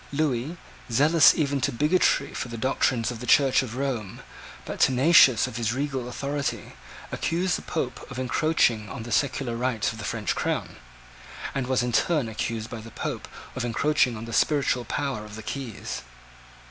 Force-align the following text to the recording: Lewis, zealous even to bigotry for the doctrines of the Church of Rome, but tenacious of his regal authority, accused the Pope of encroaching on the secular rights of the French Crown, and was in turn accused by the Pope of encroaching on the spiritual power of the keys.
Lewis, 0.11 0.57
zealous 0.89 1.35
even 1.35 1.61
to 1.61 1.71
bigotry 1.71 2.33
for 2.33 2.47
the 2.47 2.57
doctrines 2.57 3.11
of 3.11 3.19
the 3.19 3.27
Church 3.27 3.61
of 3.61 3.75
Rome, 3.75 4.21
but 4.65 4.79
tenacious 4.79 5.45
of 5.45 5.57
his 5.57 5.73
regal 5.75 6.07
authority, 6.09 6.73
accused 7.11 7.55
the 7.55 7.61
Pope 7.61 8.09
of 8.09 8.17
encroaching 8.17 8.89
on 8.89 9.03
the 9.03 9.11
secular 9.11 9.55
rights 9.55 9.91
of 9.91 9.99
the 9.99 10.03
French 10.03 10.33
Crown, 10.33 10.77
and 11.53 11.67
was 11.67 11.83
in 11.83 11.91
turn 11.91 12.27
accused 12.27 12.67
by 12.67 12.81
the 12.81 12.89
Pope 12.89 13.27
of 13.55 13.63
encroaching 13.63 14.17
on 14.17 14.25
the 14.25 14.33
spiritual 14.33 14.85
power 14.85 15.23
of 15.23 15.35
the 15.35 15.43
keys. 15.43 16.01